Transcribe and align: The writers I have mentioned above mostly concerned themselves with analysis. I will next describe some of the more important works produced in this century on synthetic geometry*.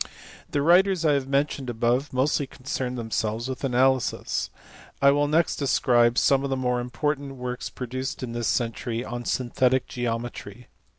The 0.49 0.63
writers 0.63 1.05
I 1.05 1.13
have 1.13 1.27
mentioned 1.27 1.69
above 1.69 2.11
mostly 2.11 2.47
concerned 2.47 2.97
themselves 2.97 3.47
with 3.47 3.63
analysis. 3.63 4.49
I 4.99 5.11
will 5.11 5.27
next 5.27 5.57
describe 5.57 6.17
some 6.17 6.43
of 6.43 6.49
the 6.49 6.57
more 6.57 6.79
important 6.79 7.35
works 7.35 7.69
produced 7.69 8.23
in 8.23 8.31
this 8.31 8.47
century 8.47 9.03
on 9.05 9.25
synthetic 9.25 9.85
geometry*. 9.85 10.69